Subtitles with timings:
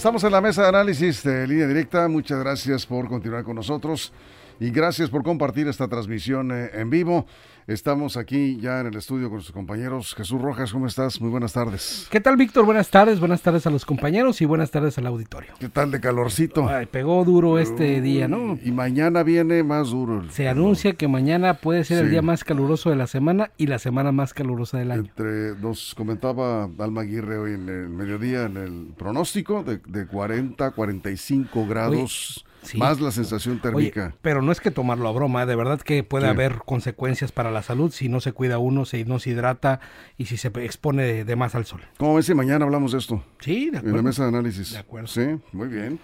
[0.00, 2.08] Estamos en la mesa de análisis de línea directa.
[2.08, 4.14] Muchas gracias por continuar con nosotros
[4.60, 7.26] y gracias por compartir esta transmisión eh, en vivo.
[7.66, 10.14] Estamos aquí ya en el estudio con sus compañeros.
[10.14, 11.20] Jesús Rojas, ¿cómo estás?
[11.20, 12.06] Muy buenas tardes.
[12.10, 12.66] ¿Qué tal, Víctor?
[12.66, 15.52] Buenas tardes, buenas tardes a los compañeros y buenas tardes al auditorio.
[15.58, 16.68] ¿Qué tal de calorcito?
[16.68, 18.58] Ay, pegó duro este día, ¿no?
[18.62, 20.28] Y mañana viene más duro.
[20.30, 23.78] Se anuncia que mañana puede ser el día más caluroso de la semana y la
[23.78, 25.00] semana más calurosa del año.
[25.02, 30.72] Entre, nos comentaba Alma Aguirre hoy en el mediodía en el pronóstico de, de 40,
[30.72, 32.44] 45 grados.
[32.76, 34.14] Más la sensación térmica.
[34.22, 35.46] pero no es que tomarlo a broma, ¿eh?
[35.46, 39.04] de verdad que puede haber consecuencias para la salud si no se cuida uno, si
[39.04, 39.80] no se hidrata
[40.18, 41.80] y si se expone de, más al sol.
[41.96, 43.24] ¿Cómo ves si mañana hablamos de esto?
[43.40, 43.98] Sí, de acuerdo.
[43.98, 44.72] En la mesa de análisis.
[44.72, 45.08] De acuerdo.
[45.08, 45.98] Sí, muy bien.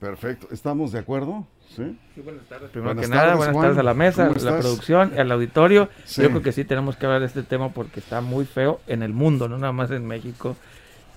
[0.00, 0.48] Perfecto.
[0.50, 1.46] ¿Estamos de acuerdo?
[1.76, 1.96] Sí.
[2.22, 2.70] buenas tardes.
[2.70, 5.88] Primero que nada, buenas tardes a la mesa, a la producción, al auditorio.
[6.16, 9.02] Yo creo que sí tenemos que hablar de este tema porque está muy feo en
[9.02, 10.56] el mundo, no nada más en México.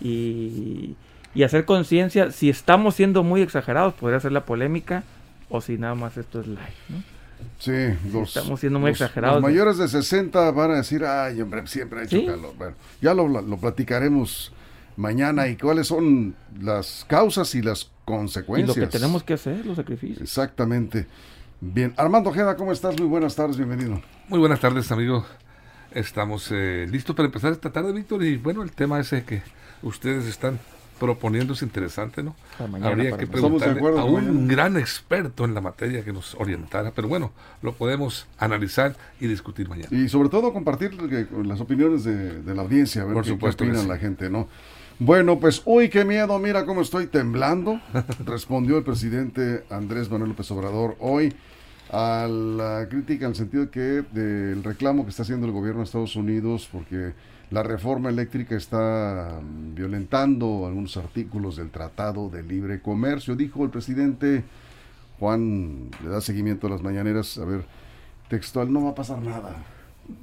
[0.01, 0.95] Y
[1.35, 5.03] y hacer conciencia si estamos siendo muy exagerados, podría ser la polémica,
[5.49, 7.03] o si nada más esto es live, ¿no?
[7.59, 9.41] Sí, estamos siendo muy exagerados.
[9.41, 12.53] Los mayores de 60 van a decir, ay, hombre, siempre ha hecho calor.
[12.57, 14.53] Bueno, ya lo, lo, platicaremos
[14.95, 18.77] mañana y cuáles son las causas y las consecuencias.
[18.77, 20.21] Y lo que tenemos que hacer, los sacrificios.
[20.21, 21.07] Exactamente.
[21.61, 22.97] Bien, Armando Ojeda, ¿cómo estás?
[22.99, 24.01] Muy buenas tardes, bienvenido.
[24.27, 25.25] Muy buenas tardes, amigo.
[25.91, 28.23] Estamos eh, listos para empezar esta tarde, Víctor.
[28.23, 29.41] Y bueno, el tema ese que
[29.83, 30.59] ustedes están
[31.03, 32.33] proponiendo es interesante, ¿no?
[32.81, 37.33] Habría que preguntarle a un gran experto en la materia que nos orientara, pero bueno,
[37.61, 39.89] lo podemos analizar y discutir mañana.
[39.91, 40.93] Y sobre todo compartir
[41.45, 44.47] las opiniones de, la audiencia, a ver Por qué, supuesto qué la gente, ¿no?
[44.97, 47.81] Bueno, pues, uy, qué miedo, mira cómo estoy temblando,
[48.25, 51.33] respondió el presidente Andrés Manuel López Obrador hoy
[51.91, 55.85] a la crítica en el sentido que del reclamo que está haciendo el gobierno de
[55.85, 57.11] Estados Unidos porque
[57.53, 63.35] la reforma eléctrica está mm, violentando algunos artículos del Tratado de Libre Comercio.
[63.35, 64.43] Dijo el presidente
[65.19, 67.63] Juan, le da seguimiento a las mañaneras, a ver,
[68.27, 69.55] textual, no va a pasar nada.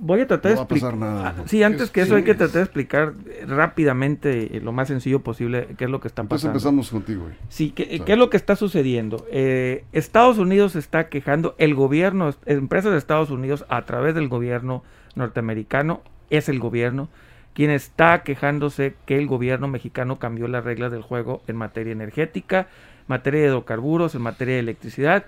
[0.00, 0.94] Voy a tratar de explicar.
[1.00, 3.14] Ah, sí, antes que eso hay que tratar de explicar
[3.46, 6.58] rápidamente, eh, lo más sencillo posible, qué es lo que está pasando.
[6.58, 7.28] Entonces empezamos contigo.
[7.48, 9.24] Sí, ¿qué, ¿qué, es lo que está sucediendo?
[9.30, 14.82] Eh, Estados Unidos está quejando, el gobierno, empresas de Estados Unidos a través del gobierno
[15.14, 17.08] norteamericano es el gobierno
[17.54, 22.68] quien está quejándose que el gobierno mexicano cambió las reglas del juego en materia energética,
[23.06, 25.26] materia de hidrocarburos, en materia de electricidad.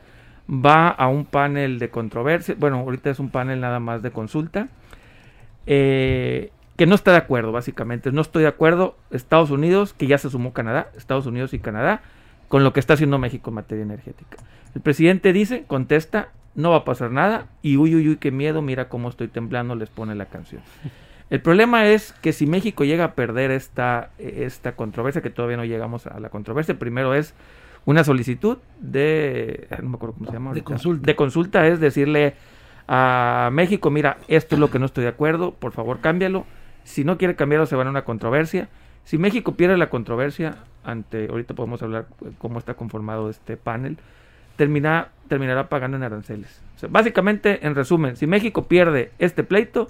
[0.49, 4.69] Va a un panel de controversia, bueno, ahorita es un panel nada más de consulta,
[5.67, 8.11] eh, que no está de acuerdo, básicamente.
[8.13, 12.03] No estoy de acuerdo, Estados Unidos, que ya se sumó Canadá, Estados Unidos y Canadá,
[12.49, 14.39] con lo que está haciendo México en materia energética.
[14.75, 18.63] El presidente dice, contesta, no va a pasar nada, y uy, uy, uy, qué miedo,
[18.63, 20.63] mira cómo estoy temblando, les pone la canción.
[21.31, 25.65] El problema es que si México llega a perder esta, esta controversia, que todavía no
[25.65, 27.35] llegamos a la controversia, primero es
[27.85, 30.53] una solicitud de, no me acuerdo cómo se llama.
[30.53, 31.07] De consulta.
[31.07, 32.35] De consulta es decirle
[32.87, 36.45] a México, mira, esto es lo que no estoy de acuerdo, por favor cámbialo.
[36.84, 38.69] Si no quiere cambiarlo, se va a una controversia.
[39.05, 42.07] Si México pierde la controversia, ante, ahorita podemos hablar
[42.39, 43.99] cómo está conformado este panel,
[44.57, 46.61] termina, terminará pagando en aranceles.
[46.89, 49.89] básicamente, en resumen, si México pierde este pleito,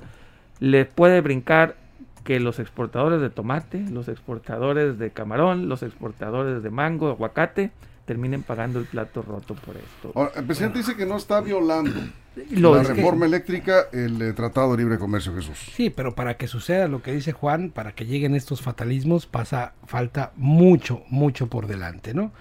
[0.61, 1.77] le puede brincar
[2.25, 7.73] que los exportadores de tomate, los exportadores de camarón, los exportadores de mango, aguacate,
[8.05, 10.33] terminen pagando el plato roto por esto.
[10.37, 11.93] el presidente dice que no está violando
[12.51, 15.59] la reforma eléctrica, el eh, Tratado de Libre Comercio, Jesús.
[15.75, 19.75] Sí, pero para que suceda lo que dice Juan, para que lleguen estos fatalismos, pasa
[19.87, 22.33] falta mucho, mucho por delante, ¿no?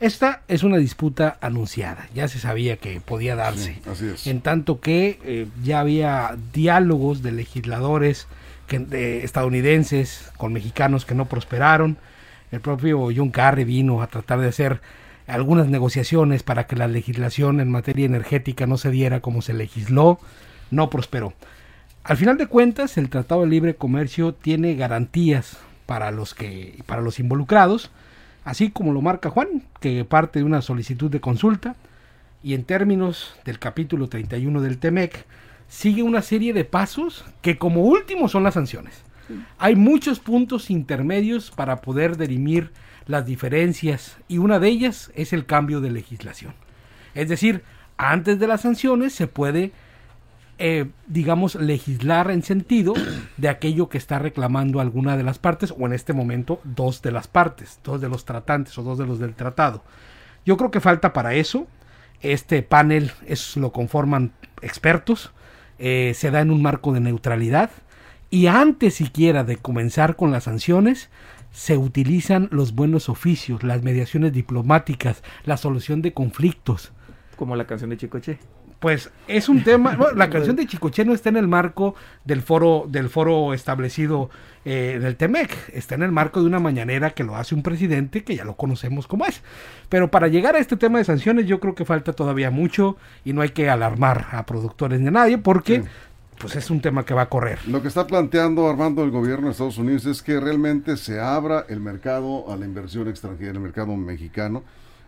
[0.00, 3.80] Esta es una disputa anunciada, ya se sabía que podía darse.
[3.90, 4.26] así es.
[4.28, 8.28] En tanto que eh, ya había diálogos de legisladores
[8.70, 11.96] estadounidenses con mexicanos que no prosperaron.
[12.52, 14.80] El propio John Kerry vino a tratar de hacer
[15.26, 20.18] algunas negociaciones para que la legislación en materia energética no se diera como se legisló,
[20.70, 21.34] no prosperó.
[22.04, 27.02] Al final de cuentas, el Tratado de Libre Comercio tiene garantías para los que para
[27.02, 27.90] los involucrados
[28.48, 31.76] así como lo marca Juan, que parte de una solicitud de consulta,
[32.42, 35.26] y en términos del capítulo 31 del TEMEC,
[35.68, 39.04] sigue una serie de pasos que como último son las sanciones.
[39.58, 42.72] Hay muchos puntos intermedios para poder derimir
[43.06, 46.54] las diferencias y una de ellas es el cambio de legislación.
[47.14, 47.62] Es decir,
[47.98, 49.72] antes de las sanciones se puede,
[50.58, 52.94] eh, digamos, legislar en sentido
[53.36, 57.12] de aquello que está reclamando alguna de las partes, o en este momento dos de
[57.12, 59.84] las partes, dos de los tratantes o dos de los del tratado.
[60.44, 61.66] Yo creo que falta para eso.
[62.20, 65.30] Este panel es, lo conforman expertos,
[65.78, 67.70] eh, se da en un marco de neutralidad
[68.30, 71.10] y antes siquiera de comenzar con las sanciones,
[71.52, 76.92] se utilizan los buenos oficios, las mediaciones diplomáticas, la solución de conflictos,
[77.36, 78.38] como la canción de Chicoche.
[78.78, 81.94] Pues es un tema, la canción de Chicoche no está en el marco
[82.24, 84.30] del foro, del foro establecido
[84.64, 88.22] eh, del Temec, está en el marco de una mañanera que lo hace un presidente
[88.22, 89.42] que ya lo conocemos como es.
[89.88, 93.32] Pero para llegar a este tema de sanciones yo creo que falta todavía mucho y
[93.32, 95.84] no hay que alarmar a productores ni a nadie porque
[96.38, 97.58] pues es un tema que va a correr.
[97.66, 101.66] Lo que está planteando Armando el gobierno de Estados Unidos es que realmente se abra
[101.68, 104.62] el mercado a la inversión extranjera, el mercado mexicano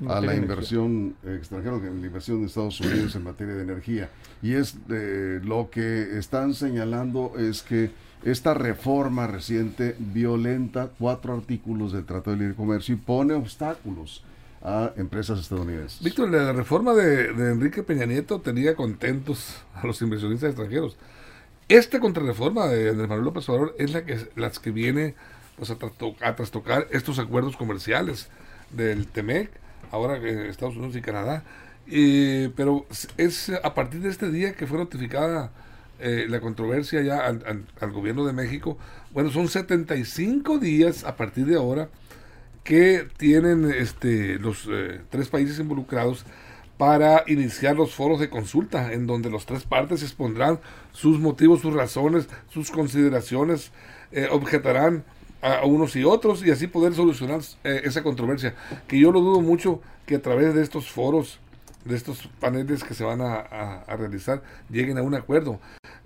[0.08, 4.10] a la inversión extranjera, la inversión de Estados Unidos en materia de energía.
[4.42, 7.90] Y es lo que están señalando es que
[8.22, 14.22] esta reforma reciente violenta cuatro artículos del Tratado de Libre Comercio y pone obstáculos
[14.62, 16.02] a empresas estadounidenses.
[16.02, 20.96] Víctor, la reforma de, Enrique Peña Nieto tenía contentos a los inversionistas extranjeros.
[21.68, 25.14] Esta contrarreforma de Manuel López Obrador es la que las que viene
[25.56, 25.78] pues, a,
[26.20, 28.28] a trastocar estos acuerdos comerciales
[28.70, 29.50] del TEMEC
[29.90, 31.44] ahora Estados Unidos y Canadá.
[32.56, 35.50] pero es a partir de este día que fue notificada
[36.02, 38.78] eh, la controversia ya al, gobierno de México.
[39.12, 41.90] Bueno, son 75 días a partir de ahora
[42.64, 46.24] que tienen este, los eh, tres países involucrados
[46.78, 50.58] para iniciar los foros de consulta en donde los tres partes expondrán
[50.92, 53.70] sus motivos, sus razones, sus consideraciones,
[54.10, 55.04] eh, objetarán
[55.42, 58.54] a unos y otros y así poder solucionar eh, esa controversia.
[58.86, 61.40] Que yo lo dudo mucho que a través de estos foros,
[61.84, 65.60] de estos paneles que se van a, realizar, lleguen a un acuerdo.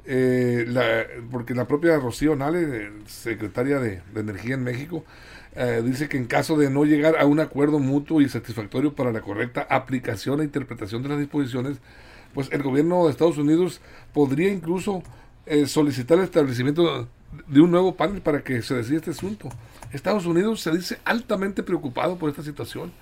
[0.06, 0.66] Eh,
[1.30, 5.04] porque la propia Rocío Nale, secretaria de, Energía en México,
[5.56, 9.12] eh, dice que en caso de no llegar a un acuerdo mutuo y satisfactorio para
[9.12, 11.78] la correcta aplicación e interpretación de las disposiciones,
[12.34, 13.80] pues el gobierno de Estados Unidos
[14.12, 15.02] podría incluso
[15.66, 17.08] solicitar el establecimiento
[17.46, 19.48] de un nuevo panel para que se decida este asunto.
[19.92, 22.92] Estados Unidos se dice altamente preocupado por esta situación.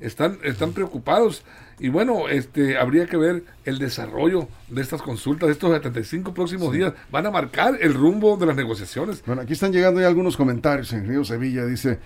[0.00, 1.44] Están, están preocupados
[1.78, 6.72] y bueno, este habría que ver el desarrollo de estas consultas, de estos 75 próximos
[6.72, 9.22] días, van a marcar el rumbo de las negociaciones.
[9.26, 10.92] Bueno, aquí están llegando ya algunos comentarios.
[10.92, 11.98] En Río Sevilla dice,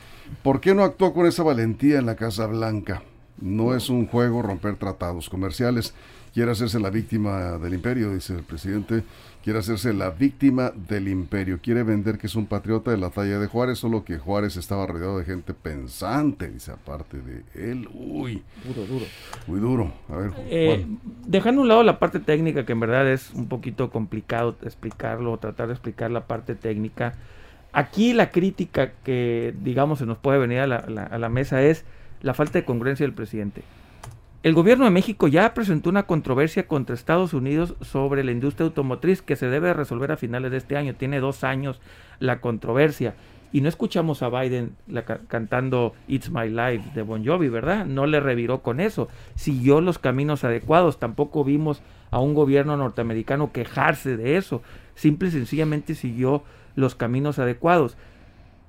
[0.43, 3.03] ¿por qué no actuó con esa valentía en la Casa Blanca?
[3.39, 5.93] No es un juego romper tratados comerciales.
[6.37, 9.05] Quiere hacerse la víctima del imperio, dice el presidente
[9.43, 13.39] quiere hacerse la víctima del imperio, quiere vender que es un patriota de la talla
[13.39, 18.43] de Juárez, solo que Juárez estaba rodeado de gente pensante, dice aparte de él, uy,
[18.67, 19.07] duro, duro.
[19.47, 19.95] Muy duro.
[20.11, 20.87] A ver, eh,
[21.27, 25.39] dejando a un lado la parte técnica, que en verdad es un poquito complicado explicarlo,
[25.39, 27.15] tratar de explicar la parte técnica,
[27.73, 31.87] aquí la crítica que, digamos, se nos puede venir a la, a la mesa es
[32.21, 33.63] la falta de congruencia del presidente.
[34.47, 39.21] El gobierno de México ya presentó una controversia contra Estados Unidos sobre la industria automotriz
[39.21, 40.95] que se debe resolver a finales de este año.
[40.95, 41.81] Tiene dos años
[42.21, 43.17] la controversia.
[43.51, 44.77] Y no escuchamos a Biden
[45.27, 47.87] cantando It's My Life de Bon Jovi, ¿verdad?
[47.87, 49.09] No le reviró con eso.
[49.35, 51.01] Siguió los caminos adecuados.
[51.01, 51.83] Tampoco vimos
[52.13, 54.63] a un gobierno norteamericano quejarse de eso.
[54.95, 56.45] Simple y sencillamente siguió
[56.77, 57.97] los caminos adecuados.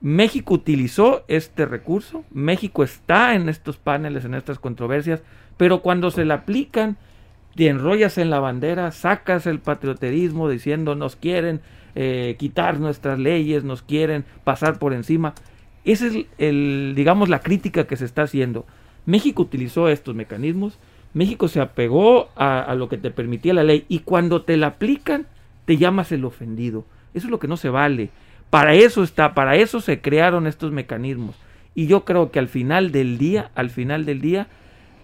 [0.01, 2.23] México utilizó este recurso.
[2.31, 5.21] México está en estos paneles, en estas controversias
[5.57, 6.97] pero cuando se le aplican,
[7.55, 11.59] te enrollas en la bandera, sacas el patrioterismo diciendo nos quieren
[11.95, 15.33] eh, quitar nuestras leyes, nos quieren pasar por encima.
[15.83, 18.65] Esa es el, digamos, la crítica que se está haciendo.
[19.07, 20.77] México utilizó estos mecanismos,
[21.13, 24.67] México se apegó a, a, lo que te permitía la ley y cuando te la
[24.67, 25.25] aplican
[25.65, 26.85] te llamas el ofendido.
[27.15, 28.11] Eso es lo que no se vale.
[28.51, 31.35] Para eso está, para eso se crearon estos mecanismos.
[31.73, 34.47] Y yo creo que al final del día, al final del día,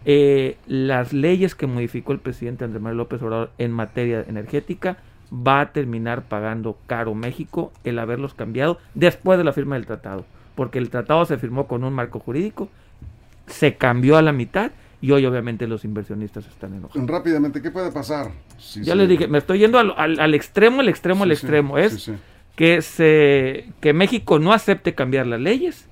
[0.05, 4.97] eh, las leyes que modificó el presidente Andrés Manuel López Obrador en materia energética
[5.33, 10.25] va a terminar pagando caro México el haberlos cambiado después de la firma del tratado,
[10.55, 12.69] porque el tratado se firmó con un marco jurídico,
[13.47, 17.07] se cambió a la mitad y hoy obviamente los inversionistas están enojados.
[17.09, 18.31] Rápidamente, ¿qué puede pasar?
[18.81, 21.77] ya les dije, me estoy yendo al, al, extremo, el extremo, el extremo.
[21.77, 22.11] es
[22.55, 25.89] que, se, que México no acepte cambiar las leyes,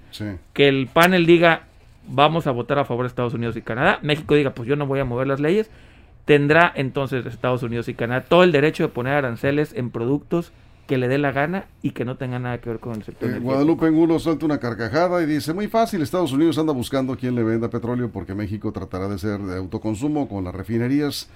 [0.53, 1.63] que el panel diga
[2.07, 4.85] vamos a votar a favor de Estados Unidos y Canadá, México diga, pues yo no
[4.85, 5.69] voy a mover las leyes,
[6.25, 10.51] tendrá entonces Estados Unidos y Canadá todo el derecho de poner aranceles en productos
[10.87, 13.29] que le dé la gana y que no tenga nada que ver con el sector.
[13.29, 17.35] Eh, Guadalupe Angulo suelta una carcajada y dice, muy fácil, Estados Unidos anda buscando quien
[17.35, 21.29] le venda petróleo porque México tratará de ser de autoconsumo con las refinerías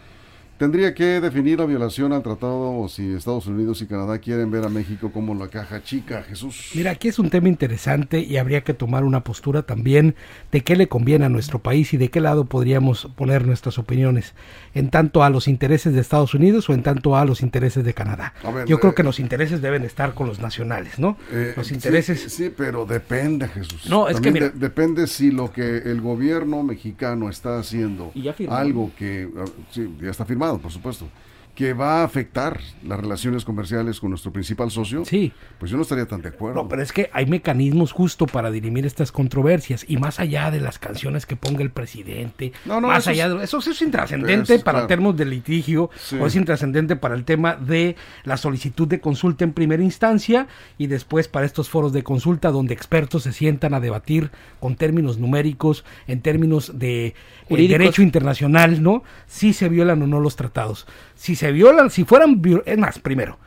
[0.57, 4.69] Tendría que definir la violación al tratado si Estados Unidos y Canadá quieren ver a
[4.69, 6.71] México como la caja chica, Jesús.
[6.75, 10.15] Mira, aquí es un tema interesante y habría que tomar una postura también
[10.53, 14.33] de qué le conviene a nuestro país y de qué lado podríamos poner nuestras opiniones,
[14.73, 17.93] en tanto a los intereses de Estados Unidos o en tanto a los intereses de
[17.93, 18.33] Canadá.
[18.65, 21.17] Yo creo eh, que los intereses deben estar con los nacionales, ¿no?
[21.33, 22.31] Eh, los intereses...
[22.31, 23.87] Sí, pero depende, Jesús.
[23.89, 28.13] No, es que depende si lo que el gobierno mexicano está haciendo,
[28.47, 31.05] algo que ah, sí, ya está firmado por supuesto
[31.55, 35.31] que va a afectar las relaciones comerciales con nuestro principal socio, sí.
[35.57, 36.61] pues yo no estaría tan de acuerdo.
[36.61, 40.59] No, pero es que hay mecanismos justo para dirimir estas controversias y más allá de
[40.59, 44.85] las canciones que ponga el presidente, no, no, más allá de eso, es intrascendente para
[44.85, 47.95] términos de litigio o es intrascendente para el tema de
[48.25, 50.47] la solicitud de consulta en primera instancia
[50.77, 55.17] y después para estos foros de consulta donde expertos se sientan a debatir con términos
[55.17, 57.15] numéricos, en términos de
[57.49, 59.03] eh, derecho internacional, ¿no?
[59.25, 60.85] Si se violan o no los tratados
[61.15, 63.37] si se violan, si fueran, es más, primero,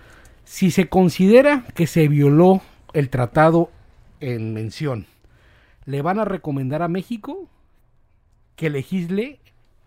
[0.44, 2.62] si se considera que se violó
[2.92, 3.70] el tratado
[4.20, 5.06] en mención,
[5.84, 7.48] ¿le van a recomendar a México
[8.56, 9.40] que legisle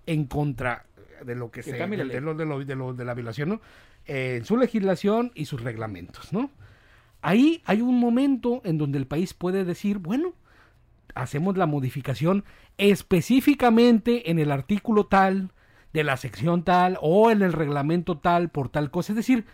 [0.05, 0.85] en contra
[1.25, 3.61] de lo que, se de, lo, de, la violación, ¿no?
[4.05, 6.49] Eh, en su legislación y sus reglamentos, ¿no?
[7.21, 10.33] Ahí hay un momento en donde el país puede decir, bueno,
[11.13, 12.43] hacemos la modificación
[12.77, 15.51] específicamente en el artículo tal,
[15.93, 19.13] de la sección tal o en el reglamento tal por tal cosa.
[19.13, 19.45] Es decir,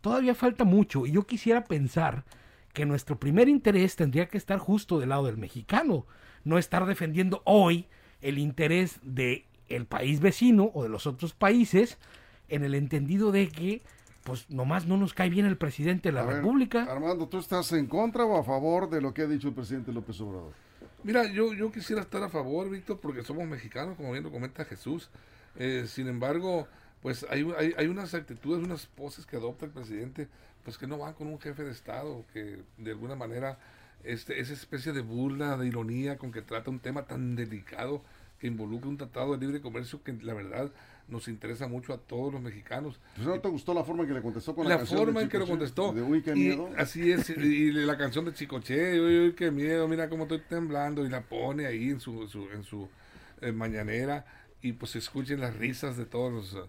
[0.00, 2.24] todavía falta mucho y yo quisiera pensar
[2.72, 6.06] que nuestro primer interés tendría que estar justo del lado del mexicano,
[6.42, 7.86] no estar defendiendo hoy
[8.20, 11.98] el interés de el país vecino o de los otros países
[12.48, 13.82] en el entendido de que
[14.24, 16.84] pues nomás no nos cae bien el presidente de la República.
[16.84, 19.92] Armando, ¿tú estás en contra o a favor de lo que ha dicho el presidente
[19.92, 20.52] López Obrador?
[21.02, 24.64] Mira, yo, yo quisiera estar a favor, Víctor, porque somos mexicanos, como bien lo comenta
[24.64, 25.10] Jesús.
[25.56, 26.66] Eh, sin embargo,
[27.02, 30.28] pues hay, hay, hay, unas actitudes, unas poses que adopta el presidente,
[30.64, 33.58] pues que no van con un jefe de Estado, que de alguna manera
[34.04, 38.02] este, esa especie de burla, de ironía con que trata un tema tan delicado
[38.38, 40.70] que involucra un tratado de libre comercio que la verdad
[41.08, 42.98] nos interesa mucho a todos los mexicanos.
[43.14, 45.28] Pues ¿No te gustó la forma en que le contestó con la, la forma en
[45.28, 45.92] que lo contestó?
[45.92, 46.70] De uy, qué miedo.
[46.76, 51.04] así es, y la canción de Chicoche, uy, uy, qué miedo, mira cómo estoy temblando,
[51.04, 52.88] y la pone ahí en su, su en su
[53.40, 54.24] eh, mañanera
[54.64, 56.68] y pues escuchen las risas de todos los,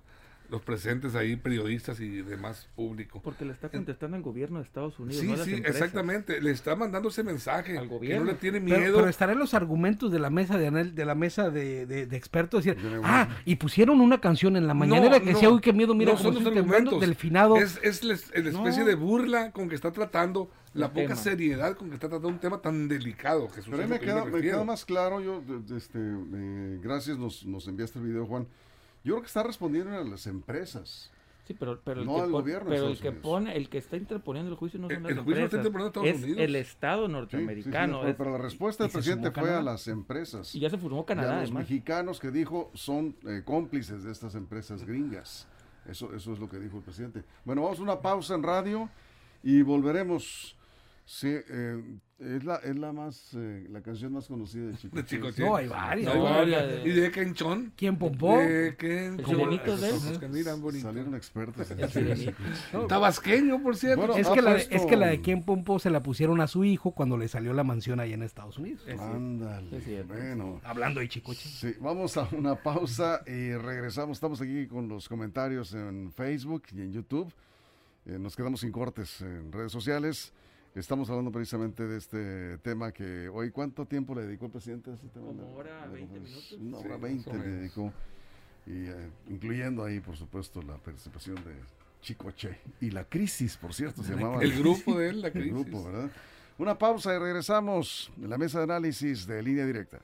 [0.49, 3.21] los presentes ahí, periodistas y demás público.
[3.21, 5.41] Porque le está contestando el gobierno de Estados Unidos.
[5.43, 6.41] Sí, sí, exactamente.
[6.41, 7.77] Le está mandando ese mensaje.
[7.77, 8.25] Al gobierno.
[8.25, 8.97] Que no le tiene miedo.
[8.97, 12.65] Pero, estarán los argumentos de la mesa de de la mesa de, de, expertos.
[13.03, 16.29] ah, y pusieron una canción en la mañanera que decía, uy, qué miedo, mira cómo
[16.29, 17.57] estoy temblando del finado.
[17.57, 21.95] Es, es la, especie de burla con que está tratando la poca seriedad con que
[21.95, 23.47] está tratando un tema tan delicado.
[23.49, 25.41] Jesús, Pero me queda, me, queda, más claro, yo,
[25.75, 25.99] este,
[26.81, 28.47] gracias, nos, nos enviaste el video, Juan.
[29.05, 31.11] Yo creo que está respondiendo a las empresas.
[31.45, 34.57] Sí, pero, pero el, que, gobierno pero el que pone, el que está interponiendo el
[34.57, 35.63] juicio no son las empresas,
[36.03, 38.01] es el Estado norteamericano.
[38.17, 40.55] pero, la respuesta del presidente fue a las empresas.
[40.55, 41.41] Y ya se formó Canadá.
[41.41, 45.47] los mexicanos que dijo son eh, cómplices de estas empresas gringas.
[45.87, 47.23] Eso, eso es lo que dijo el presidente.
[47.45, 48.89] Bueno, vamos a una pausa en radio
[49.43, 50.57] y volveremos.
[51.07, 51.83] Sí, eh,
[52.17, 55.31] es la, es la más, eh, la canción más conocida de Chico.
[55.31, 56.83] De No, hay varias.
[56.83, 57.73] ¿Y de Kenchón?
[57.75, 58.39] ¿Quién pompó?
[58.39, 59.17] De Ken...
[59.17, 61.67] bonito de Salieron expertos.
[62.87, 64.17] Tabasqueño, por cierto.
[64.17, 66.63] es, que la de, es que la de quién pompó se la pusieron a su
[66.63, 68.83] hijo cuando le salió la mansión ahí en Estados Unidos.
[68.97, 70.03] Ándale.
[70.07, 70.61] Bueno.
[70.63, 71.47] Hablando de Chicoche.
[71.49, 74.17] Sí, vamos a una pausa y regresamos.
[74.17, 77.31] Estamos aquí con los comentarios en Facebook y en YouTube.
[78.07, 80.33] Eh, nos quedamos sin cortes en redes sociales.
[80.75, 84.95] Estamos hablando precisamente de este tema que hoy, ¿cuánto tiempo le dedicó el presidente a
[84.95, 85.27] este tema?
[85.27, 86.51] Una hora, 20 minutos.
[86.59, 87.93] Una hora 20 le dedicó,
[88.65, 91.55] y, eh, incluyendo ahí, por supuesto, la participación de
[92.01, 92.59] Chicoche.
[92.81, 94.43] Y la crisis, por cierto, se llamaba.
[94.43, 95.53] El grupo de él, la crisis.
[95.53, 96.11] El grupo, ¿verdad?
[96.57, 99.99] Una pausa y regresamos en la mesa de análisis de línea directa.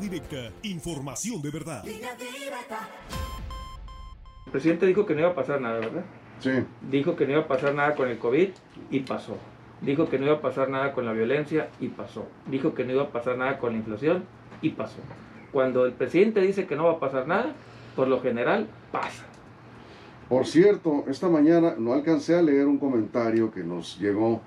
[0.00, 0.50] Directa.
[0.62, 1.84] Información de verdad.
[4.46, 6.04] El presidente dijo que no iba a pasar nada, ¿verdad?
[6.40, 6.50] Sí.
[6.90, 8.48] Dijo que no iba a pasar nada con el COVID
[8.90, 9.36] y pasó.
[9.82, 12.26] Dijo que no iba a pasar nada con la violencia y pasó.
[12.46, 14.24] Dijo que no iba a pasar nada con la inflación
[14.62, 14.98] y pasó.
[15.52, 17.54] Cuando el presidente dice que no va a pasar nada,
[17.96, 19.24] por lo general pasa.
[20.28, 24.40] Por cierto, esta mañana no alcancé a leer un comentario que nos llegó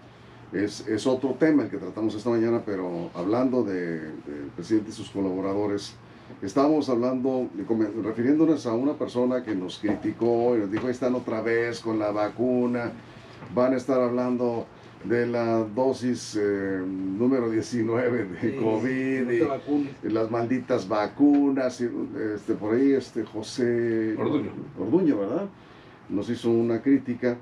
[0.54, 4.94] es, es, otro tema el que tratamos esta mañana, pero hablando del de presidente y
[4.94, 5.96] sus colaboradores,
[6.42, 7.50] estábamos hablando,
[8.04, 12.12] refiriéndonos a una persona que nos criticó y nos dijo, están otra vez con la
[12.12, 12.92] vacuna,
[13.54, 14.66] van a estar hablando
[15.04, 21.90] de la dosis eh, número 19 de COVID y, las malditas vacunas, y,
[22.36, 24.52] este, por ahí este José Orduño.
[24.80, 25.50] Orduño, ¿verdad?
[26.10, 27.38] Nos hizo una crítica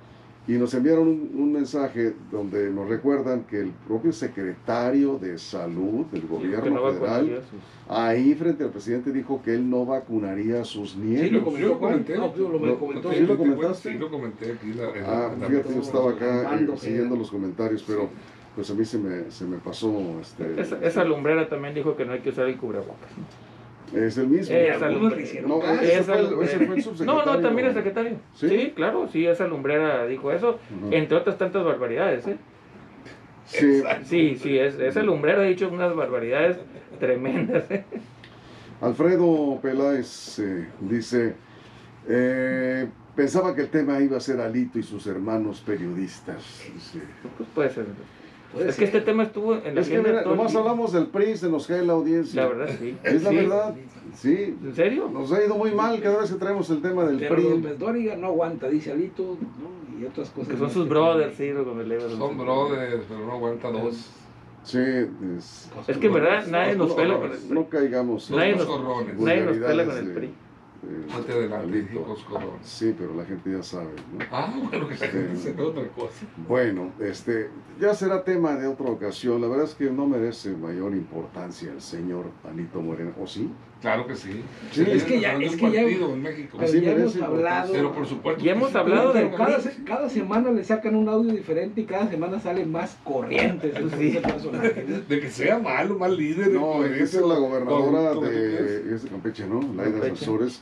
[0.47, 6.27] y nos enviaron un, mensaje donde nos recuerdan que el propio secretario de salud del
[6.27, 7.43] gobierno federal,
[7.87, 11.53] ahí frente al presidente, dijo que él no vacunaría a sus nietos.
[11.55, 12.17] Sí, lo, comenté.
[12.17, 13.91] No, lo, lo, comentó, ¿Sí lo comentaste?
[13.91, 14.73] Sí, lo comenté aquí.
[14.73, 18.09] La, ah, fíjate, yo estaba acá eh, siguiendo los comentarios, pero
[18.55, 20.19] pues a mí se me, se me pasó.
[20.21, 23.11] Este, esa, esa lumbrera también dijo que no hay que usar el cubrebocas.
[23.93, 24.55] Es el mismo.
[24.55, 27.05] Esa no, ese, fue, el, ese fue el subsecretario.
[27.05, 28.17] No, no, también el secretario.
[28.35, 28.73] ¿Sí?
[28.75, 30.59] claro, sí, esa lumbrera dijo eso,
[30.91, 32.37] entre otras tantas barbaridades, ¿eh?
[33.45, 36.57] Sí, sí, sí es, esa lumbrera ha dicho unas barbaridades
[36.99, 37.69] tremendas.
[37.69, 37.83] ¿eh?
[38.79, 41.35] Alfredo Peláez eh, dice,
[42.07, 46.63] eh, pensaba que el tema iba a ser Alito y sus hermanos periodistas.
[47.37, 47.85] Pues puede ser
[48.59, 51.49] es que este tema estuvo en la es que mira, nomás hablamos del PRI, se
[51.49, 52.43] nos cae la audiencia.
[52.43, 52.97] La verdad, sí.
[53.03, 53.75] Es la verdad,
[54.15, 54.57] sí.
[54.63, 55.09] ¿En serio?
[55.11, 57.49] Nos ha ido muy mal cada vez que traemos el tema del Pero PRI.
[57.49, 59.81] López Dóriga no aguanta, dice Alito, ¿no?
[60.01, 60.49] y otras cosas.
[60.49, 64.09] Que son sus brothers, sí, lo Son brothers, pero no aguanta dos.
[64.63, 67.53] Sí, es, es que en verdad nadie nos pela con el PRI.
[67.53, 68.29] No caigamos.
[68.29, 68.67] Nadie nos,
[69.17, 70.33] nadie nos pela con el PRI.
[70.83, 71.87] Mate adelante,
[72.63, 74.25] Sí, pero la gente ya sabe, ¿no?
[74.31, 76.25] Ah, bueno, que este, otra cosa.
[76.47, 79.41] Bueno, este, ya será tema de otra ocasión.
[79.41, 83.51] La verdad es que no merece mayor importancia el señor Anito Moreno, ¿o sí?
[83.81, 84.43] Claro que sí.
[84.71, 86.57] sí es que ya, es que ya, en México.
[86.59, 87.73] Pero ya hemos hablado.
[87.73, 88.43] Pero por supuesto.
[88.43, 92.39] Ya hemos hablado de cada, cada semana le sacan un audio diferente y cada semana
[92.39, 94.19] salen más corrientes sí.
[95.09, 96.51] De que sea malo, mal líder.
[96.51, 99.61] No, esa es la gobernadora de, de Campeche, ¿no?
[99.73, 100.61] Laida Azores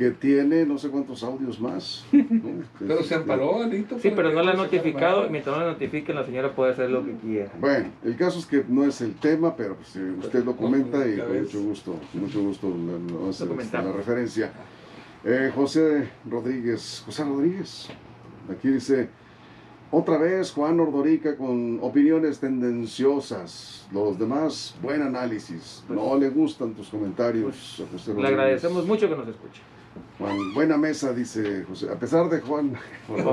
[0.00, 2.06] que tiene no sé cuántos audios más.
[2.78, 3.98] pero se amparó, Anito.
[3.98, 5.26] Sí, pero no la ha notificado.
[5.26, 7.52] Y mientras no la notifique, la señora puede hacer lo que quiera.
[7.60, 11.18] Bueno, el caso es que no es el tema, pero pues, usted lo comenta y
[11.18, 12.74] con mucho gusto, mucho gusto
[13.70, 14.50] la, la referencia.
[15.22, 17.90] Eh, José Rodríguez, José Rodríguez,
[18.50, 19.10] aquí dice,
[19.90, 23.86] otra vez Juan Ordorica con opiniones tendenciosas.
[23.92, 25.84] Los demás, buen análisis.
[25.86, 28.22] Pues no le gustan tus comentarios, pues, José Rodríguez.
[28.22, 29.60] Le agradecemos mucho que nos escuche.
[30.18, 31.88] Juan, buena mesa, dice José.
[31.90, 32.76] A pesar de Juan.
[33.08, 33.24] José,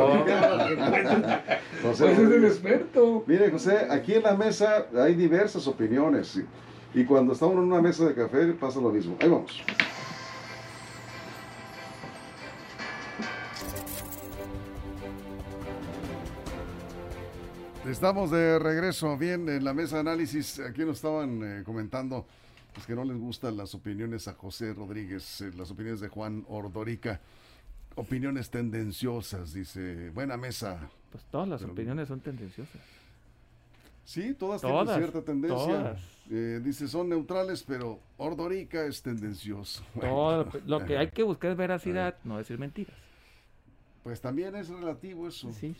[1.82, 3.24] pues es el experto.
[3.28, 6.41] Mire, José, aquí en la mesa hay diversas opiniones.
[6.93, 9.17] Y, cuando estamos en una mesa de café pasa lo mismo.
[9.20, 9.62] Ahí vamos.
[17.86, 19.17] Estamos de regreso.
[19.17, 22.26] Bien, en la mesa de análisis, aquí nos estaban eh, comentando
[22.78, 26.46] es que no les gustan las opiniones a José Rodríguez, eh, las opiniones de Juan
[26.48, 27.20] Ordorica.
[27.96, 30.12] Opiniones tendenciosas, dice.
[30.12, 30.90] Buena mesa.
[31.12, 32.82] Pues todas las opiniones son tendenciosas.
[34.06, 35.98] Sí, todas, tienen cierta tendencia.
[36.30, 39.84] Eh, dice, son neutrales, pero Ordorica es tendencioso.
[40.66, 42.96] lo que hay que buscar es veracidad, no decir mentiras.
[44.04, 45.52] Pues también es relativo eso.
[45.52, 45.76] Sí,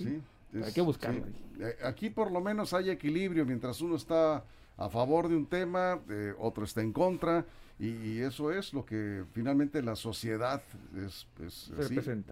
[0.54, 1.26] hay que buscarlo.
[1.60, 4.44] Eh, aquí por lo menos hay equilibrio mientras uno está
[4.78, 7.46] a favor de un tema, eh, otro está en contra,
[7.80, 10.64] y, eso es lo que finalmente la sociedad
[10.96, 11.28] es,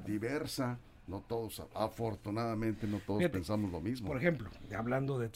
[0.06, 0.80] diversa.
[1.08, 4.08] No todos, afortunadamente, no todos pensamos lo mismo.
[4.08, 5.28] Por ejemplo, hablando de,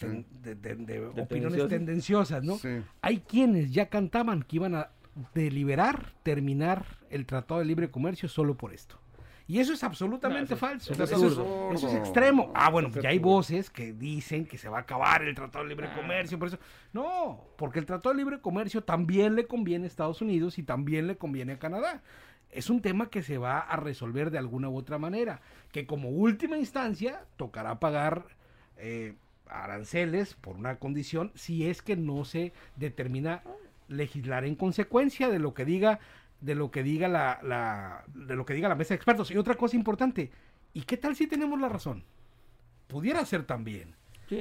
[1.16, 2.58] opiniones tendenciosas, ¿no?
[3.02, 4.90] Hay quienes ya cantaban que iban a
[5.36, 9.00] deliberar terminar el Tratado de Libre Comercio solo por esto.
[9.50, 10.94] Y eso es absolutamente falso.
[10.94, 12.52] eso, es, extremo.
[12.54, 15.70] Ah, bueno, ya hay voces que dicen que se va a acabar el Tratado de
[15.70, 15.96] Libre ah.
[15.96, 16.60] Comercio, por eso.
[16.94, 21.08] No, porque el Tratado de Libre Comercio también le conviene a Estados Unidos y también
[21.08, 22.04] le conviene a Canadá.
[22.52, 26.10] Es un tema que se va a resolver de alguna u otra manera, que como
[26.10, 28.26] última instancia tocará pagar
[28.78, 29.16] eh,
[29.48, 33.42] aranceles por una condición si es que no se determina
[33.88, 36.00] legislar en consecuencia de lo que diga
[36.42, 39.32] de lo que diga la, la, de lo que diga la mesa de expertos.
[39.32, 40.32] Y otra cosa importante,
[40.74, 42.04] ¿y qué tal si tenemos la razón?
[42.88, 43.96] Pudiera ser también.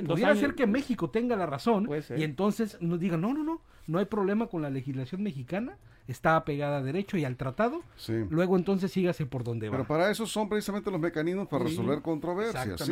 [0.06, 3.98] Pudiera ser que México tenga la razón y entonces nos digan, no, no, no, no
[3.98, 7.82] hay problema con la legislación mexicana, está apegada a derecho y al tratado,
[8.28, 9.76] luego entonces sígase por donde va.
[9.76, 12.90] Pero para eso son precisamente los mecanismos para resolver controversias.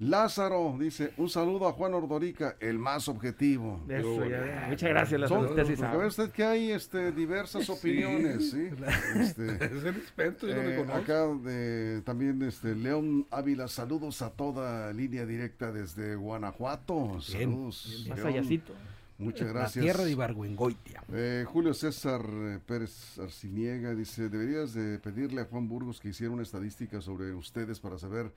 [0.00, 3.80] Lázaro dice, un saludo a Juan Ordorica, el más objetivo.
[4.68, 5.48] muchas gracias, Lázaro.
[5.48, 8.68] Son, usted que hay este, diversas opiniones, ¿sí?
[9.18, 14.92] Este, es el experto, yo eh, Acá de, también este, León Ávila, saludos a toda
[14.92, 17.20] línea directa desde Guanajuato.
[17.20, 18.06] Saludos.
[19.18, 19.76] Muchas gracias.
[19.76, 21.02] La tierra de Ibargüengoitia.
[21.12, 26.32] Eh, Julio César eh, Pérez Arciniega dice, deberías de pedirle a Juan Burgos que hiciera
[26.32, 28.30] una estadística sobre ustedes para saber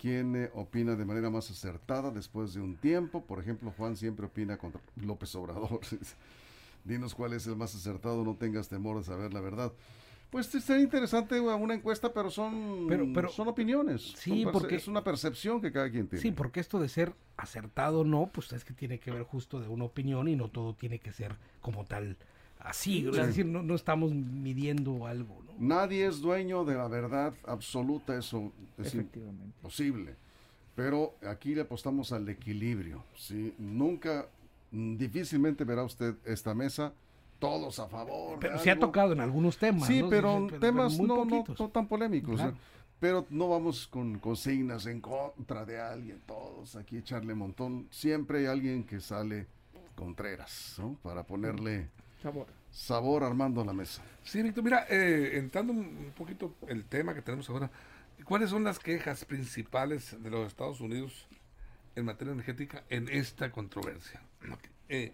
[0.00, 3.24] quién eh, opina de manera más acertada después de un tiempo.
[3.24, 5.80] Por ejemplo, Juan siempre opina contra López Obrador.
[6.84, 9.72] Dinos cuál es el más acertado, no tengas temor de saber la verdad.
[10.30, 14.12] Pues sería interesante una encuesta, pero son, pero, son opiniones.
[14.16, 16.22] Sí, porque es una percepción que cada quien tiene.
[16.22, 19.66] Sí, porque esto de ser acertado no, pues es que tiene que ver justo de
[19.66, 22.16] una opinión y no todo tiene que ser como tal
[22.60, 23.08] así.
[23.08, 25.42] Es decir, no, no, estamos midiendo algo.
[25.44, 25.49] ¿no?
[25.60, 30.16] Nadie es dueño de la verdad absoluta, eso es imposible.
[30.74, 33.04] Pero aquí le apostamos al equilibrio.
[33.14, 33.54] ¿sí?
[33.58, 34.26] Nunca,
[34.70, 36.94] difícilmente verá usted esta mesa
[37.38, 38.38] todos a favor.
[38.40, 39.86] Pero se ha tocado en algunos temas.
[39.86, 42.40] Sí, pero, temas no, no, tan polémicos.
[42.40, 42.52] ¿eh?
[42.98, 47.86] Pero no vamos con consignas en contra de alguien, todos aquí echarle montón.
[47.90, 49.46] Siempre hay alguien que sale
[49.94, 50.96] contreras, ¿no?
[51.02, 51.88] Para ponerle
[52.22, 54.02] sabor, sabor armando la mesa.
[54.24, 57.70] Sí, Víctor, mira, eh, entrando un poquito el tema que tenemos ahora,
[58.24, 61.26] ¿cuáles son las quejas principales de los Estados Unidos
[61.96, 64.20] en materia energética en esta controversia?
[64.88, 65.12] Eh,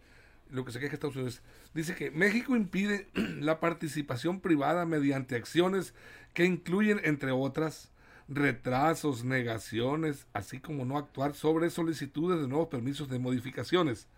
[0.51, 1.43] lo que se queja Estados Unidos,
[1.75, 5.95] dice que México impide la participación privada mediante acciones
[6.35, 7.91] que incluyen, entre otras,
[8.29, 14.09] retrasos, negaciones, así como no actuar sobre solicitudes de nuevos permisos de modificaciones.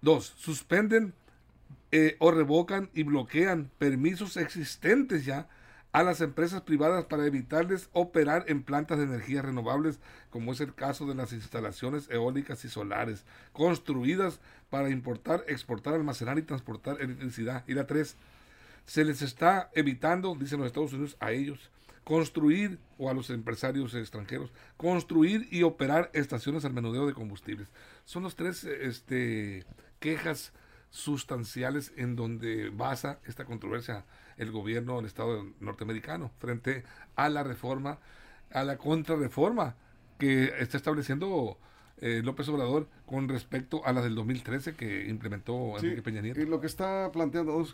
[0.00, 1.14] Dos, suspenden
[1.90, 5.48] eh, o revocan y bloquean permisos existentes ya
[5.92, 9.98] a las empresas privadas para evitarles operar en plantas de energías renovables,
[10.30, 16.38] como es el caso de las instalaciones eólicas y solares, construidas para importar, exportar, almacenar
[16.38, 17.64] y transportar electricidad.
[17.66, 18.16] Y la tres,
[18.84, 21.70] se les está evitando, dicen los Estados Unidos, a ellos,
[22.04, 27.68] construir, o a los empresarios extranjeros, construir y operar estaciones al menudeo de combustibles.
[28.04, 29.64] Son los tres este,
[30.00, 30.52] quejas
[30.90, 34.04] sustanciales en donde basa esta controversia
[34.36, 36.84] el gobierno del Estado norteamericano frente
[37.16, 37.98] a la reforma,
[38.52, 39.74] a la contrarreforma
[40.18, 41.58] que está estableciendo
[42.00, 46.40] eh, López Obrador con respecto a la del 2013 que implementó Enrique Peña Nieto.
[46.40, 47.72] Y lo que está planteando, Jesús,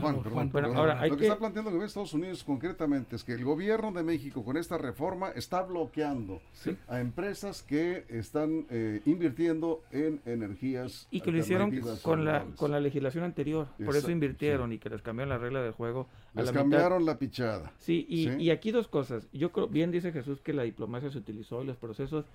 [0.00, 4.44] Juan, lo que, está planteando el Estados Unidos concretamente es que el gobierno de México
[4.44, 6.40] con esta reforma está bloqueando
[6.88, 12.70] a empresas que están eh, invirtiendo en energías y que lo hicieron con la con
[12.70, 16.08] la legislación anterior, por eso invirtieron y que les cambiaron la regla del juego.
[16.34, 17.72] les cambiaron la pichada.
[17.78, 19.26] Sí y, y aquí dos cosas.
[19.32, 22.26] Yo creo, bien dice Jesús que la diplomacia se utilizó y los procesos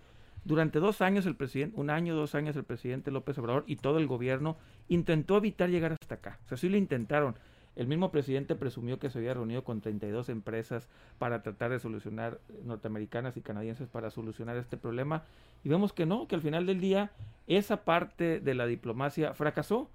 [0.43, 3.99] durante dos años el presidente, un año, dos años el presidente López Obrador y todo
[3.99, 6.39] el gobierno intentó evitar llegar hasta acá.
[6.45, 7.35] O sea, sí lo intentaron.
[7.75, 12.39] El mismo presidente presumió que se había reunido con 32 empresas para tratar de solucionar,
[12.65, 15.23] norteamericanas y canadienses, para solucionar este problema.
[15.63, 17.11] Y vemos que no, que al final del día
[17.47, 19.89] esa parte de la diplomacia fracasó.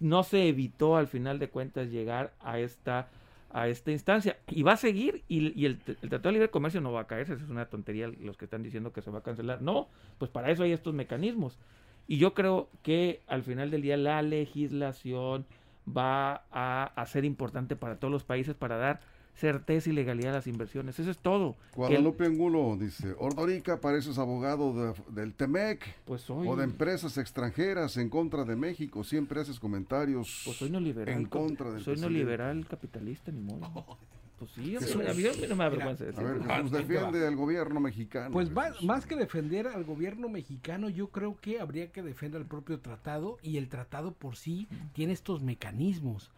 [0.00, 3.08] No se evitó al final de cuentas llegar a esta
[3.50, 7.02] a esta instancia y va a seguir y, el, Tratado de Libre Comercio no va
[7.02, 9.62] a caerse, eso es una tontería los que están diciendo que se va a cancelar.
[9.62, 11.58] No, pues para eso hay estos mecanismos.
[12.06, 15.46] Y yo creo que al final del día la legislación
[15.86, 19.00] va a ser importante para todos los países para dar
[19.38, 20.98] certeza y legalidad de las inversiones.
[20.98, 21.56] Eso es todo.
[21.74, 28.08] Guadalupe Angulo dice, Ordorica pareces abogado del TEMEC pues soy, o de empresas extranjeras en
[28.10, 29.04] contra de México.
[29.04, 33.40] Siempre haces comentarios pues soy no liberal, en contra del Soy no liberal capitalista, ni
[33.40, 33.98] modo.
[34.38, 34.80] Pues sí, a
[35.14, 38.30] mí, no me avergüenza A ver, Jesús, defiende al gobierno mexicano.
[38.30, 42.46] Pues más, más, que defender al gobierno mexicano, yo creo que habría que defender al
[42.46, 46.30] propio tratado y el tratado por sí tiene estos mecanismos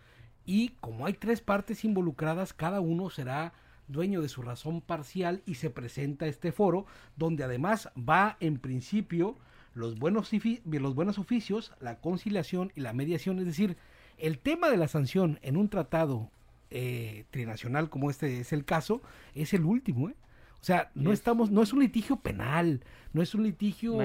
[0.50, 3.52] y como hay tres partes involucradas, cada uno será
[3.86, 9.36] dueño de su razón parcial y se presenta este foro donde además va en principio
[9.74, 10.28] los buenos,
[10.64, 13.76] los buenos oficios, la conciliación y la mediación, es decir,
[14.18, 16.32] el tema de la sanción en un tratado
[16.70, 19.02] eh, trinacional como este es el caso,
[19.36, 20.16] es el último, ¿eh?
[20.60, 22.82] O sea, no estamos, no es un litigio penal,
[23.12, 23.96] no es un litigio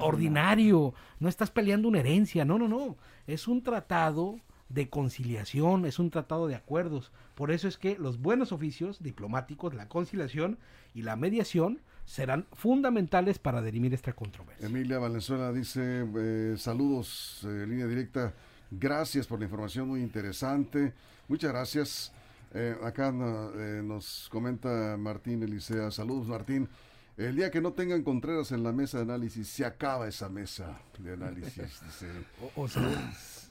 [0.00, 4.40] ordinario, no estás peleando una herencia, no, no, no, es un tratado
[4.72, 7.12] de conciliación, es un tratado de acuerdos.
[7.34, 10.58] Por eso es que los buenos oficios diplomáticos, la conciliación
[10.94, 14.66] y la mediación serán fundamentales para dirimir esta controversia.
[14.66, 18.34] Emilia Valenzuela dice, eh, saludos, eh, línea directa,
[18.70, 20.92] gracias por la información muy interesante,
[21.28, 22.12] muchas gracias.
[22.54, 26.68] Eh, acá nos comenta Martín Elisea, saludos Martín.
[27.16, 30.78] El día que no tengan Contreras en la mesa de análisis, se acaba esa mesa
[30.98, 31.80] de análisis.
[32.56, 32.66] o,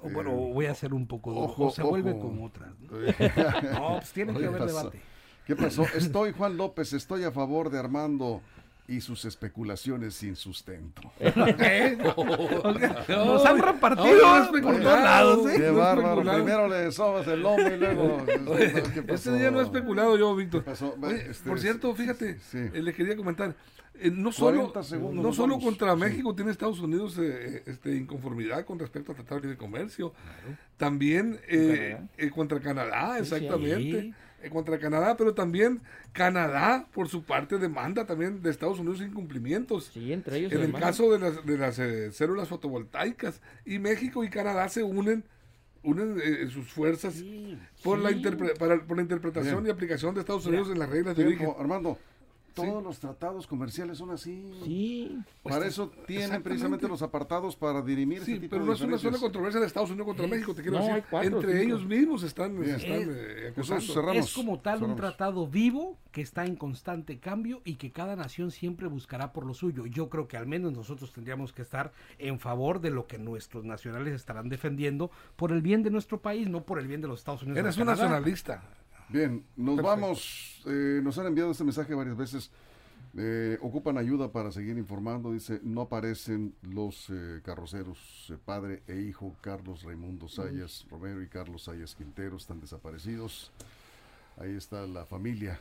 [0.10, 2.70] bueno, eh, voy a hacer un poco ojo, o se vuelve como otras.
[3.74, 3.98] ¿no?
[3.98, 5.02] pues tiene que haber debate.
[5.46, 5.84] ¿Qué pasó?
[5.96, 8.42] Estoy Juan López, estoy a favor de Armando
[8.92, 11.02] y sus especulaciones sin sustento.
[13.08, 15.50] Nos han repartido por todos lados.
[15.50, 15.54] ¿eh?
[15.56, 16.22] Qué bárbaro.
[16.22, 18.26] Primero le sobas el lomo y luego.
[19.08, 20.66] Ese día no he especulado yo, Víctor.
[21.10, 23.56] Este, por cierto, fíjate, eh, le quería comentar.
[23.96, 24.74] Eh, no solo,
[25.14, 30.14] no solo contra México tiene Estados Unidos este, inconformidad con respecto al Tratado de Comercio.
[30.76, 31.40] También
[32.34, 34.14] contra Canadá, exactamente.
[34.44, 39.92] Eh, contra Canadá, pero también Canadá, por su parte, demanda también de Estados Unidos incumplimientos.
[39.94, 40.52] Sí, entre ellos.
[40.52, 43.42] En el caso de las, de las eh, células fotovoltaicas.
[43.66, 45.24] Y México y Canadá se unen
[45.84, 47.24] unen eh, sus fuerzas
[47.84, 48.12] por, La
[48.60, 51.54] para, por la interpretación y aplicación de Estados Unidos en las reglas de origen.
[51.58, 51.98] Armando,
[52.54, 54.52] todos los tratados comerciales son así.
[54.64, 55.18] Sí.
[55.44, 58.24] Para pues, eso tienen precisamente los apartados para dirimir.
[58.24, 61.04] Sí, pero no es una sola controversia de Estados Unidos contra México, te quiero decir.
[61.22, 63.54] Entre ellos mismos están, están eh,
[64.14, 68.52] es como tal un tratado vivo que está en constante cambio y que cada nación
[68.52, 69.86] siempre buscará por lo suyo.
[69.86, 73.64] Yo creo que al menos nosotros tendríamos que estar en favor de lo que nuestros
[73.64, 77.20] nacionales estarán defendiendo por el bien de nuestro país, no por el bien de los
[77.20, 77.60] Estados Unidos.
[77.60, 78.64] Eres un nacionalista.
[79.12, 80.64] Bien, nos vamos.
[80.66, 82.50] Eh, nos han enviado este mensaje varias veces.
[83.18, 85.34] Eh, ocupan ayuda para seguir informando.
[85.34, 91.64] Dice, no aparecen los eh, carroceros, padre e hijo, Carlos Raimundo Sayas Romero y Carlos
[91.64, 93.52] Sayas Quintero, están desaparecidos.
[94.38, 95.60] Ahí está la familia.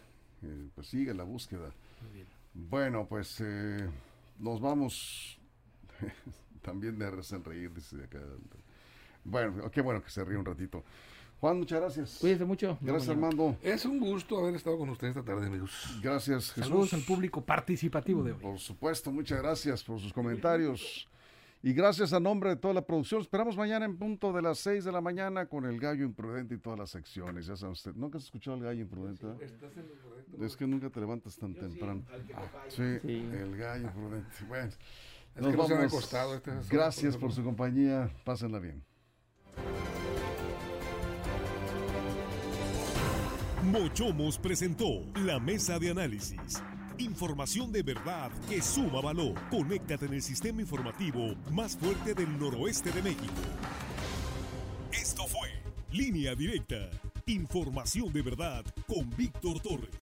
[0.76, 1.72] pues sigue la búsqueda.
[2.54, 3.42] Bueno, pues
[4.38, 5.38] nos vamos.
[6.62, 8.20] También me hacen reír, dice acá.
[9.24, 10.84] Bueno, qué bueno que se ríe un ratito.
[11.40, 12.18] Juan, muchas gracias.
[12.20, 12.76] Cuídese mucho.
[12.82, 13.56] Gracias, Armando.
[13.62, 15.98] Es un gusto haber estado con ustedes esta tarde, amigos.
[16.02, 16.68] Gracias, Jesús.
[16.68, 18.38] Saludos al público participativo de hoy.
[18.38, 21.08] Por supuesto, muchas gracias por sus comentarios.
[21.62, 23.22] Y gracias a nombre de toda la producción.
[23.22, 26.58] Esperamos mañana en punto de las 6 de la mañana con el gallo imprudente y
[26.58, 27.46] todas las secciones.
[27.46, 27.94] Ya saben usted.
[27.94, 29.26] ¿Nunca has escuchado el gallo imprudente?
[29.42, 30.44] estás en correcto.
[30.44, 32.02] Es que nunca te levantas tan temprano.
[32.68, 34.36] Sí, el gallo imprudente.
[34.46, 34.72] Bueno,
[35.36, 36.12] nos vamos.
[36.34, 38.10] Este gracias por su compañía.
[38.24, 38.82] Pásenla bien.
[43.70, 46.60] Mochomos presentó la mesa de análisis.
[46.98, 49.34] Información de verdad que suma valor.
[49.48, 53.32] Conéctate en el sistema informativo más fuerte del noroeste de México.
[54.90, 55.50] Esto fue
[55.92, 56.90] Línea Directa.
[57.26, 59.99] Información de verdad con Víctor Torres.